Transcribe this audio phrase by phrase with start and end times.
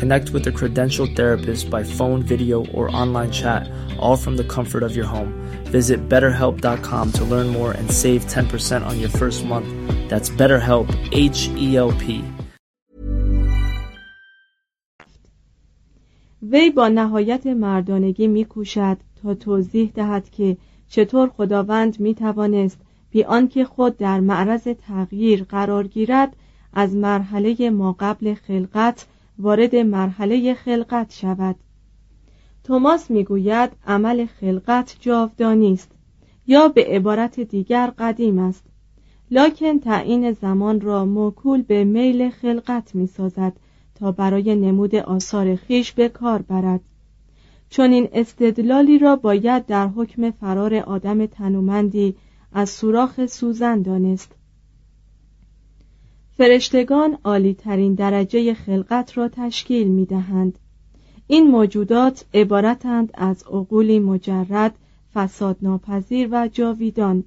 [0.00, 3.62] Connect with a credentialed therapist by phone, video, or online chat,
[3.98, 5.32] all from the comfort of your home.
[5.64, 9.68] Visit betterhelp.com to learn more and save 10% on your first month.
[10.10, 12.24] That's BetterHelp, H E L P.
[16.42, 20.56] وی با نهایت مردانگی میکوشد تا توضیح دهد که
[20.88, 22.78] چطور خداوند می توانست
[23.10, 26.36] بی آنکه خود در معرض تغییر قرار گیرد
[26.72, 29.06] از مرحله ما قبل خلقت
[29.39, 31.55] وارد مرحله خلقت شود.
[32.63, 35.91] توماس می‌گوید عمل خلقت جاودانی است
[36.47, 38.63] یا به عبارت دیگر قدیم است.
[39.31, 43.53] لکن تعیین زمان را موکول به میل خلقت می‌سازد
[43.95, 46.81] تا برای نمود آثار خیش به کار برد.
[47.69, 52.15] چون این استدلالی را باید در حکم فرار آدم تنومندی
[52.53, 54.35] از سوراخ سوزن دانست
[56.39, 60.59] فرشتگان عالی ترین درجه خلقت را تشکیل می دهند.
[61.27, 64.75] این موجودات عبارتند از عقولی مجرد
[65.13, 67.23] فساد ناپذیر و جاویدان.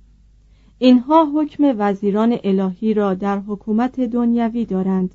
[0.79, 5.15] اینها حکم وزیران الهی را در حکومت دنیوی دارند.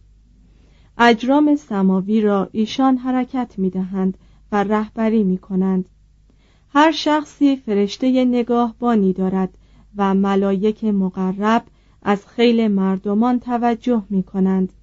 [0.97, 4.17] اجرام سماوی را ایشان حرکت می دهند
[4.51, 5.89] و رهبری می کنند
[6.69, 9.57] هر شخصی فرشته نگاهبانی دارد
[9.97, 11.63] و ملایک مقرب
[12.09, 14.73] از خیل مردمان توجه می کنند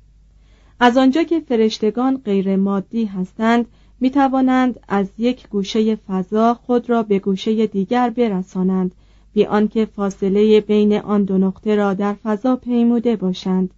[0.80, 3.66] از آنجا که فرشتگان غیر مادی هستند
[4.00, 8.94] می توانند از یک گوشه فضا خود را به گوشه دیگر برسانند
[9.32, 13.74] بی آنکه فاصله بین آن دو نقطه را در فضا پیموده باشند.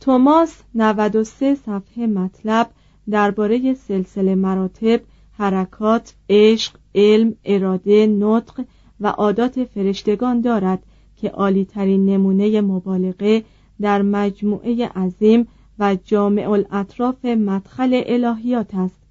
[0.00, 2.70] توماس 93 صفحه مطلب
[3.10, 5.00] درباره سلسله مراتب
[5.32, 8.64] حرکات عشق علم اراده نطق
[9.00, 10.82] و عادات فرشتگان دارد.
[11.22, 13.44] که عالی ترین نمونه مبالغه
[13.80, 15.48] در مجموعه عظیم
[15.78, 19.02] و جامع الاطراف مدخل الهیات است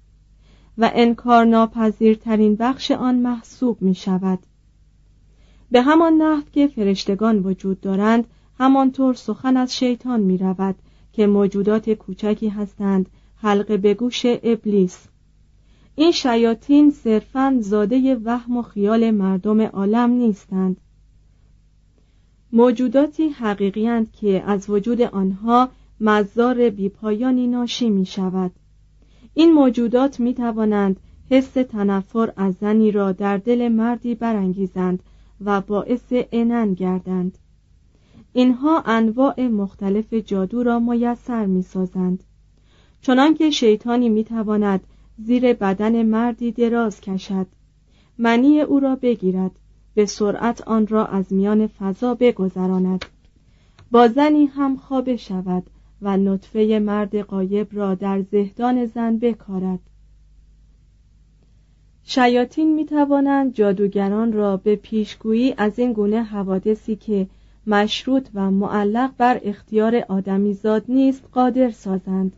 [0.78, 4.38] و انکار ناپذیرترین بخش آن محسوب می شود
[5.70, 8.26] به همان نحو که فرشتگان وجود دارند
[8.58, 10.74] همانطور سخن از شیطان می رود
[11.12, 15.06] که موجودات کوچکی هستند حلقه به گوش ابلیس.
[15.94, 20.76] این شیاطین صرفا زاده وهم و خیال مردم عالم نیستند.
[22.52, 25.68] موجوداتی حقیقی که از وجود آنها
[26.00, 28.52] مزار بیپایانی ناشی می شود
[29.34, 31.00] این موجودات می توانند
[31.30, 35.02] حس تنفر از زنی را در دل مردی برانگیزند
[35.44, 37.38] و باعث انن گردند.
[38.32, 42.24] اینها انواع مختلف جادو را میسر می سازند
[43.02, 44.80] چنانکه شیطانی می تواند
[45.18, 47.46] زیر بدن مردی دراز کشد
[48.18, 49.50] منی او را بگیرد.
[49.94, 53.04] به سرعت آن را از میان فضا بگذراند.
[53.90, 55.62] با زنی هم خوابه شود
[56.02, 59.80] و نطفه مرد قایب را در زهدان زن بکارد.
[62.04, 67.26] شیاطین می توانند جادوگران را به پیشگویی از این گونه حوادثی که
[67.66, 72.32] مشروط و معلق بر اختیار آدمیزاد نیست قادر سازند.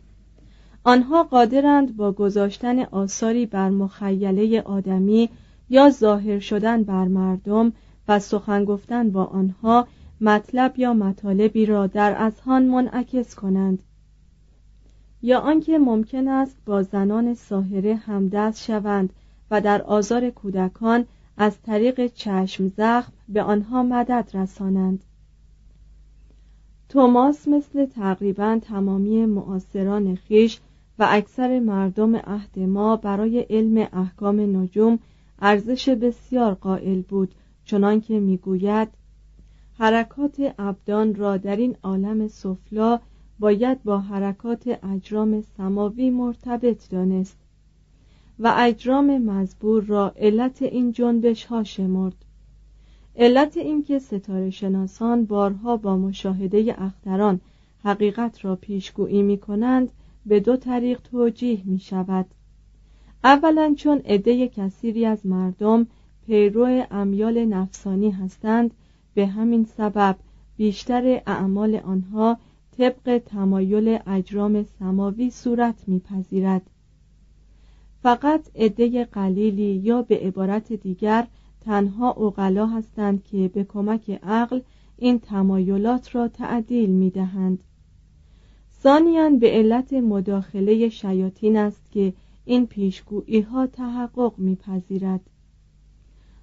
[0.83, 5.29] آنها قادرند با گذاشتن آثاری بر مخیله آدمی
[5.69, 7.73] یا ظاهر شدن بر مردم
[8.07, 9.87] و سخن گفتن با آنها
[10.21, 13.83] مطلب یا مطالبی را در اذهان منعکس کنند.
[15.21, 19.13] یا آنکه ممکن است با زنان ساهره همدست شوند
[19.51, 21.05] و در آزار کودکان
[21.37, 25.03] از طریق چشم زخم به آنها مدد رسانند.
[26.89, 30.59] توماس مثل تقریبا تمامی معاصران خیش
[30.99, 34.99] و اکثر مردم عهد ما برای علم احکام نجوم
[35.39, 37.35] ارزش بسیار قائل بود
[37.65, 38.87] چنانکه می‌گوید
[39.77, 42.99] حرکات ابدان را در این عالم سفلا
[43.39, 47.37] باید با حرکات اجرام سماوی مرتبط دانست
[48.39, 52.25] و اجرام مزبور را علت این جنبش ها شمرد.
[53.15, 57.41] علت اینکه ستاره شناسان بارها با مشاهده اختران
[57.83, 59.89] حقیقت را پیشگویی می کنند
[60.25, 62.25] به دو طریق توجیه می شود
[63.25, 65.87] اولا چون عده کثیری از مردم
[66.25, 68.71] پیرو امیال نفسانی هستند
[69.13, 70.15] به همین سبب
[70.57, 72.37] بیشتر اعمال آنها
[72.77, 76.61] طبق تمایل اجرام سماوی صورت میپذیرد.
[78.03, 81.27] فقط عده قلیلی یا به عبارت دیگر
[81.61, 84.59] تنها اقلا هستند که به کمک عقل
[84.97, 87.63] این تمایلات را تعدیل می دهند
[88.83, 92.13] ثانیا به علت مداخله شیاطین است که
[92.45, 95.21] این پیشگویی ها تحقق میپذیرد.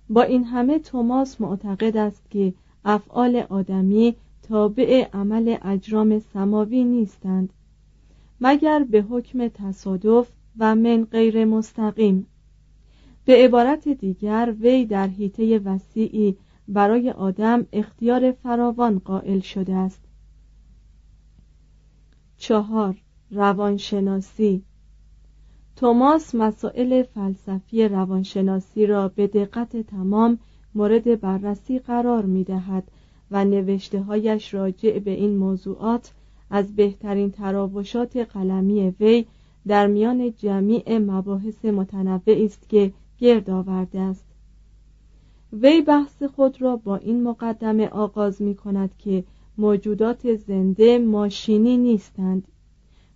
[0.09, 2.55] با این همه توماس معتقد است که
[2.85, 7.53] افعال آدمی تابع عمل اجرام سماوی نیستند
[8.41, 10.29] مگر به حکم تصادف
[10.59, 12.27] و من غیر مستقیم.
[13.25, 16.37] به عبارت دیگر وی در حیطه وسیعی
[16.69, 20.05] برای آدم اختیار فراوان قائل شده است.
[22.37, 22.97] چهار.
[23.31, 24.65] روانشناسی
[25.83, 30.39] توماس مسائل فلسفی روانشناسی را به دقت تمام
[30.75, 32.85] مورد بررسی قرار می دهد
[33.31, 36.13] و نوشته هایش راجع به این موضوعات
[36.51, 39.27] از بهترین تراوشات قلمی وی
[39.67, 44.27] در میان جمیع مباحث متنوعی است که گرد آورده است.
[45.53, 49.25] وی بحث خود را با این مقدمه آغاز می کند که
[49.59, 52.49] موجودات زنده ماشینی نیستند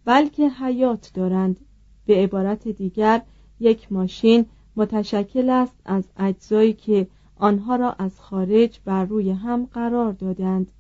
[0.05, 1.66] بلکه حیات دارند.
[2.07, 3.23] به عبارت دیگر
[3.61, 7.07] یک ماشین متشکل است از اجزایی که
[7.37, 10.73] آنها را از خارج بر روی هم قرار دادند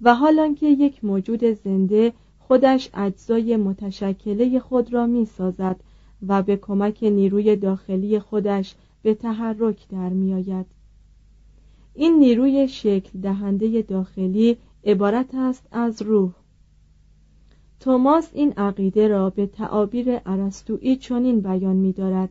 [0.00, 5.80] و حالان که یک موجود زنده خودش اجزای متشکله خود را می سازد
[6.26, 10.66] و به کمک نیروی داخلی خودش به تحرک در می آید.
[11.94, 16.32] این نیروی شکل دهنده داخلی عبارت است از روح
[17.80, 22.28] توماس این عقیده را به تعابیر ارسطویی چنین بیان می دارد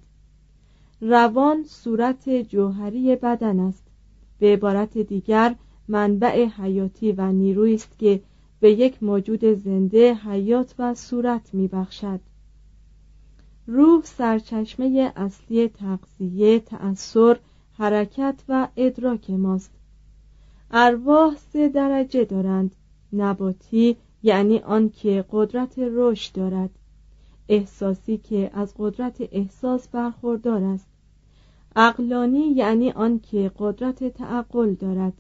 [1.02, 3.84] روان صورت جوهری بدن است.
[4.40, 5.56] به عبارت دیگر
[5.88, 8.22] منبع حیاتی و نیرویی است که
[8.60, 12.20] به یک موجود زنده حیات و صورت می بخشد.
[13.68, 17.40] روح سرچشمه اصلی تغذیه، تأثیر،
[17.74, 19.72] حرکت و ادراک ماست.
[20.72, 22.76] ارواح سه درجه دارند
[23.14, 26.70] نباتی یعنی آن که قدرت رشد دارد.
[27.50, 30.88] احساسی که از قدرت احساس برخوردار است.
[31.76, 35.14] عقلانی یعنی آن که قدرت تعقل دارد.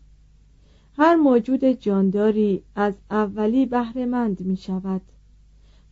[0.98, 5.02] هر موجود جانداری از اولی بهرهمند می شود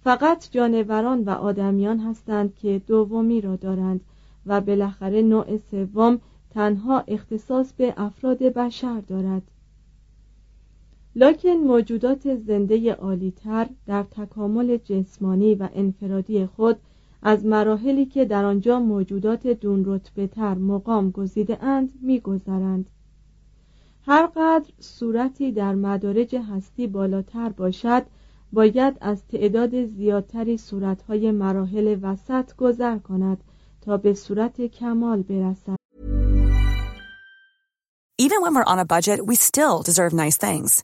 [0.04, 4.02] فقط جانوران و آدمیان هستند که دومی را دارند
[4.46, 6.20] و بالاخره نوع سوم
[6.50, 9.52] تنها اختصاص به افراد بشر دارد.
[11.16, 16.78] لکن موجودات زنده عالیتر در تکامل جسمانی و انفرادی خود
[17.22, 22.90] از مراحلی که در آنجا موجودات دون رتبه تر مقام گزیده اند.
[24.02, 28.06] هر قدر صورتی در مدارج هستی بالاتر باشد
[28.54, 33.44] باید از تعداد زیادتری صورتهای مراحل وسط گذر کند
[33.82, 35.76] تا به صورت کمال برسد
[38.18, 40.84] Even when we're on a budget, we still deserve nice things.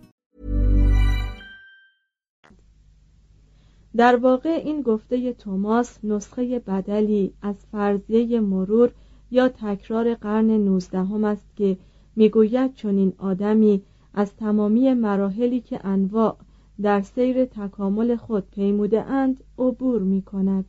[3.97, 8.91] در واقع این گفته توماس نسخه بدلی از فرضیه مرور
[9.31, 11.77] یا تکرار قرن نوزدهم است که
[12.15, 13.81] می‌گوید چنین آدمی
[14.13, 16.37] از تمامی مراحلی که انواع
[16.81, 20.65] در سیر تکامل خود پیموده اند عبور می کند.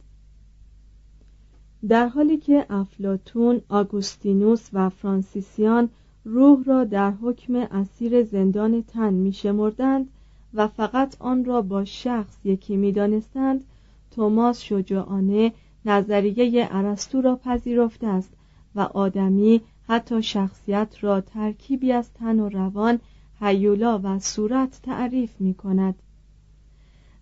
[1.89, 5.89] در حالی که افلاتون، آگوستینوس و فرانسیسیان
[6.25, 10.09] روح را در حکم اسیر زندان تن می شمردند
[10.55, 13.65] و فقط آن را با شخص یکی می دانستند
[14.11, 15.53] توماس شجاعانه
[15.85, 18.31] نظریه ارسطو را پذیرفته است
[18.75, 23.01] و آدمی حتی شخصیت را ترکیبی از تن و روان
[23.41, 25.95] هیولا و صورت تعریف می کند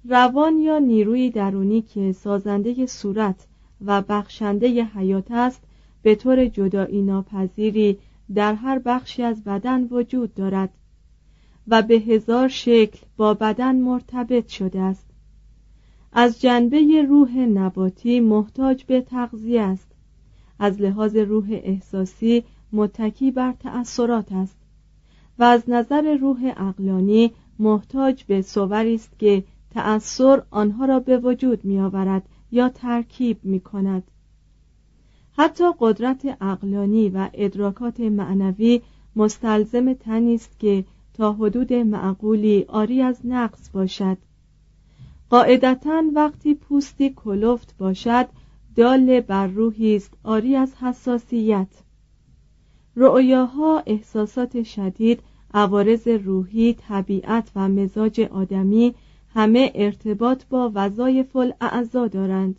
[0.05, 3.47] روان یا نیروی درونی که سازنده صورت
[3.85, 5.63] و بخشنده حیات است
[6.03, 7.99] به طور جدایی ناپذیری
[8.35, 10.71] در هر بخشی از بدن وجود دارد.
[11.71, 15.07] و به هزار شکل با بدن مرتبط شده است.
[16.13, 19.89] از جنبه روح نباتی محتاج به تغذیه است.
[20.59, 24.57] از لحاظ روح احساسی متکی بر تأثیرات است.
[25.39, 31.65] و از نظر روح اقلانی محتاج به صوری است که تأثیر آنها را به وجود
[31.65, 32.23] می آورد
[32.53, 34.03] یا ترکیب می کند
[35.33, 38.81] حتی قدرت اقلانی و ادراکات معنوی
[39.17, 40.85] مستلزم تنی است که
[41.21, 44.19] تا حدود معقولی آری از نقص باشد.
[45.31, 48.29] قاعدتا وقتی پوستی کلفت باشد
[48.77, 51.69] دال بر روحی است آری از حساسیت.
[52.97, 55.21] رؤیاها احساسات شدید
[55.55, 58.95] عوارض روحی طبیعت و مزاج آدمی
[59.35, 62.57] همه ارتباط با وظایف الاعضا دارند.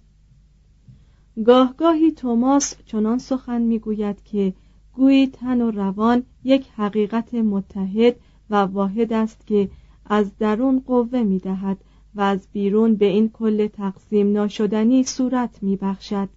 [1.46, 4.54] گاهگاهی توماس چنان سخن می‌گوید که
[4.94, 8.16] گویی تن و روان یک حقیقت متحد
[8.52, 9.70] و واحد است که
[10.06, 11.78] از درون قوه می دهد
[12.16, 16.30] و از بیرون به این کل تقسیم ناشدنی صورت می بخشد.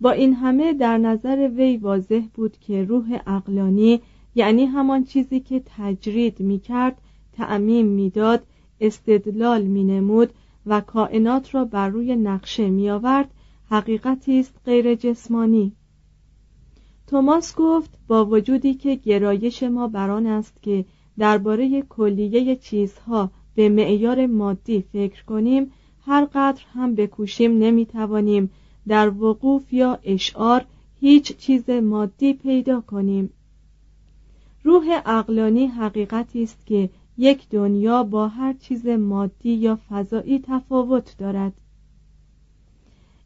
[0.00, 4.00] با این همه در نظر وی واضح بود که روح اقلانی
[4.34, 6.98] یعنی همان چیزی که تجرید می کرد
[7.32, 8.42] تعمیم می‌داد
[8.80, 10.30] استدلال می نمود
[10.66, 13.30] و کائنات را بر روی نقشه می آورد
[13.70, 15.72] حقیقتی است غیر جسمانی
[17.06, 20.84] توماس گفت با وجودی که گرایش ما بران است که
[21.18, 25.72] درباره کلیه چیزها به معیار مادی فکر کنیم
[26.04, 28.50] هر قدر هم بکوشیم نمی‌توانیم
[28.88, 30.64] در وقوف یا اشعار
[31.00, 33.30] هیچ چیز مادی پیدا کنیم.
[34.64, 41.52] روح اقلانی حقیقتی است که یک دنیا با هر چیز مادی یا فضایی تفاوت دارد.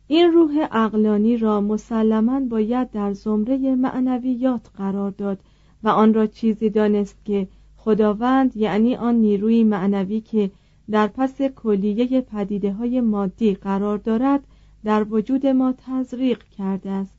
[0.08, 5.38] این روح اقلانی را مسلما باید در زمره معنویات قرار داد
[5.82, 10.50] و آن را چیزی دانست که خداوند یعنی آن نیروی معنوی که
[10.90, 14.40] در پس کلیه پدیده های مادی قرار دارد
[14.84, 17.16] در وجود ما تزریق کرده است.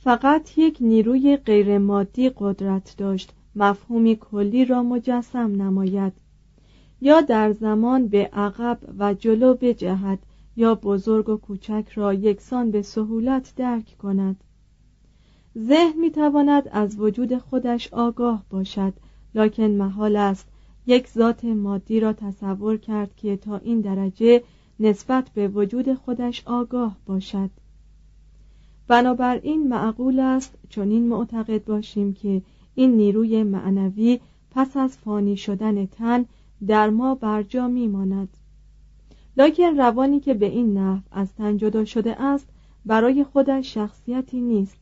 [0.00, 6.12] فقط یک نیروی غیر مادی قدرت داشت مفهومی کلی را مجسم نماید.
[7.00, 10.18] یا در زمان به عقب و جلو بجهد
[10.56, 14.44] یا بزرگ و کوچک را یکسان به سهولت درک کند.
[15.58, 18.92] ذهن می تواند از وجود خودش آگاه باشد
[19.34, 20.48] لکن محال است
[20.86, 24.42] یک ذات مادی را تصور کرد که تا این درجه
[24.80, 27.50] نسبت به وجود خودش آگاه باشد.
[28.88, 32.42] بنابراین معقول است چنین معتقد باشیم که
[32.74, 36.24] این نیروی معنوی پس از فانی شدن تن
[36.66, 38.28] در ما برجا میماند.
[39.36, 42.46] لکن روانی که به این نحو از تن جدا شده است
[42.86, 44.76] برای خودش شخصیتی نیست.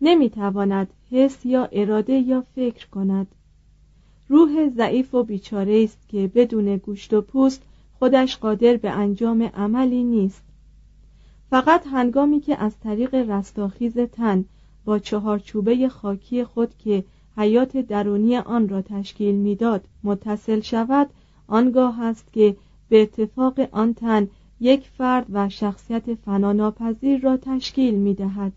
[0.00, 3.26] نمی‌تواند حس یا اراده یا فکر کند.
[4.28, 7.62] روح ضعیف و بیچاره است که بدون گوشت و پوست
[7.98, 10.42] خودش قادر به انجام عملی نیست.
[11.50, 14.44] فقط هنگامی که از طریق رستاخیز تن
[14.84, 17.04] با چهارچوبه خاکی خود که
[17.36, 21.10] حیات درونی آن را تشکیل می‌داد متصل شود
[21.48, 22.56] آنگاه است که
[22.88, 24.28] به اتفاق آن تن
[24.60, 28.52] یک فرد و شخصیت فناناپذیر را تشکیل می دهد.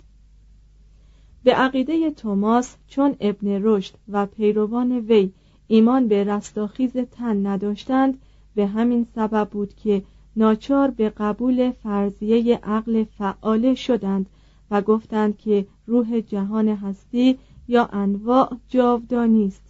[1.43, 5.31] به عقیده توماس چون ابن رشد و پیروان وی
[5.67, 8.17] ایمان به رستاخیز تن نداشتند
[8.55, 10.03] به همین سبب بود که
[10.35, 14.29] ناچار به قبول فرضیه عقل فعاله شدند
[14.71, 19.68] و گفتند که روح جهان هستی یا انواع جاودانی است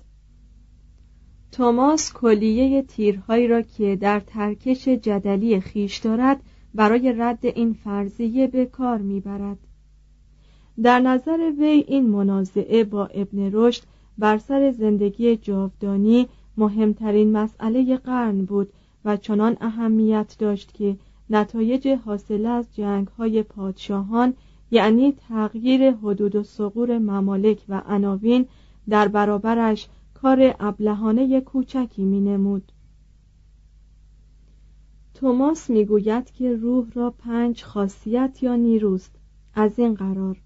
[1.52, 6.42] توماس کلیه تیرهایی را که در ترکش جدلی خیش دارد
[6.74, 9.58] برای رد این فرضیه به کار می‌برد.
[10.84, 13.84] در نظر وی این منازعه با ابن رشد
[14.18, 16.28] بر سر زندگی جاودانی
[16.58, 18.74] مهمترین مسئله قرن بود
[19.06, 20.98] و چنان اهمیت داشت که
[21.30, 24.34] نتایج حاصل از جنگ های پادشاهان
[24.72, 28.46] یعنی تغییر حدود و سقور ممالک و عناوین
[28.90, 29.88] در برابرش
[30.22, 32.72] کار ابلهانه کوچکی می نمود.
[35.14, 39.12] توماس می‌گوید که روح را پنج خاصیت یا نیروست.
[39.56, 40.42] از این قرار.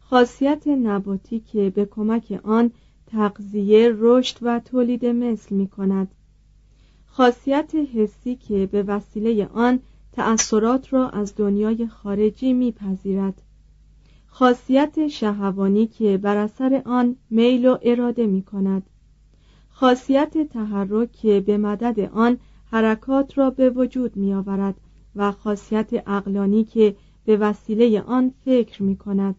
[0.00, 2.70] خاصیت نباتی که به کمک آن
[3.06, 6.14] تغذیه رشد و تولید مثل می کند.
[7.06, 9.80] خاصیت حسی که به وسیله آن
[10.12, 13.42] تأثیرات را از دنیای خارجی میپذیرد
[14.26, 18.82] خاصیت شهوانی که بر اثر آن میل و اراده می کند.
[19.80, 22.38] خاصیت تحرک که به مدد آن
[22.70, 24.74] حرکات را به وجود می آورد
[25.16, 29.36] و خاصیت اقلانی که به وسیله آن فکر می کند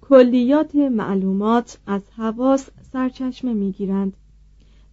[0.00, 4.16] کلیات معلومات از حواس سرچشمه می گیرند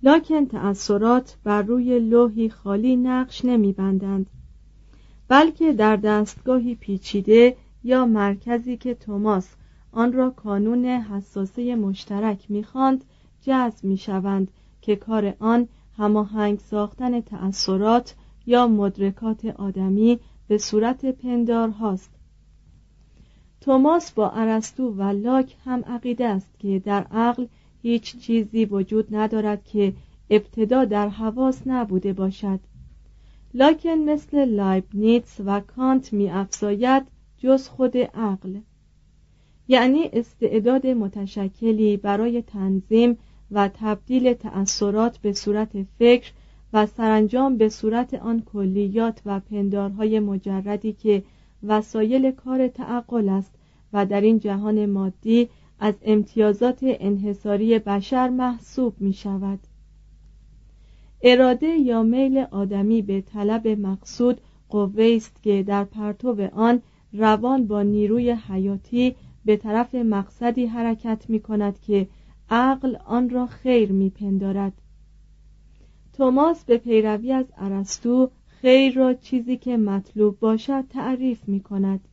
[0.04, 4.30] لکن تأثیرات بر روی لوحی خالی نقش نمی بندند
[5.28, 9.56] بلکه در دستگاهی پیچیده یا مرکزی که توماس
[9.92, 13.04] آن را کانون حساسه مشترک می‌خواند
[13.44, 14.52] جذب می‌شوند
[14.82, 22.10] که کار آن هماهنگ ساختن تأثیرات یا مدرکات آدمی به صورت پندار هاست.
[23.62, 27.46] توماس با ارسطو و لاک هم عقیده است که در عقل
[27.82, 29.94] هیچ چیزی وجود ندارد که
[30.30, 32.60] ابتدا در حواس نبوده باشد.
[33.54, 37.04] لاکن مثل لایبنیتس و کانت می افزاید
[37.38, 38.60] جز خود عقل.
[39.68, 43.18] یعنی استعداد متشکلی برای تنظیم
[43.52, 46.32] و تبدیل تأثیرات به صورت فکر
[46.74, 51.24] و سرانجام به صورت آن کلیات و پندارهای مجردی که
[51.64, 53.54] وسایل کار تعقل است
[53.94, 59.60] و در این جهان مادی از امتیازات انحصاری بشر محسوب می شود.
[61.22, 66.82] اراده یا میل آدمی به طلب مقصود قوه است که در پرتو آن
[67.14, 72.08] روان با نیروی حیاتی به طرف مقصدی حرکت می کند که
[72.50, 74.74] عقل آن را خیر می پندارد.
[76.14, 82.08] توماس به پیروی از ارسطو خیر را چیزی که مطلوب باشد تعریف می کند